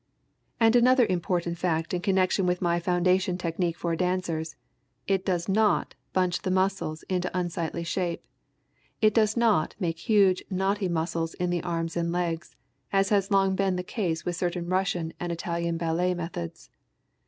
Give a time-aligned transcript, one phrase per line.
[0.59, 4.55] And another important fact in connection with my foundation technique for dancers,
[5.05, 8.25] it does not bunch the muscles into unsightly shape;
[8.99, 12.55] it does not make huge, knotty muscles in the arms and legs,
[12.91, 16.71] as has long been the case with certain Russian and Italian ballet methods.